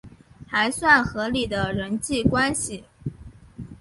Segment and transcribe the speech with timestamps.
[0.47, 2.85] 还算合理的人际关系